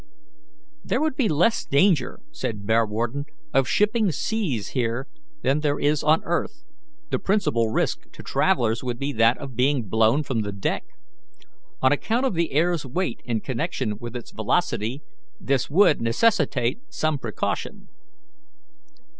[0.83, 5.05] "There would be less danger," said Bearwarden, "of shipping seas here
[5.43, 6.63] than there is on earth;
[7.11, 10.85] the principal risk to travellers would be that of being blown from the deck.
[11.83, 15.03] On account of the air's weight in connection with its velocity,
[15.39, 17.87] this would necessitate some precaution."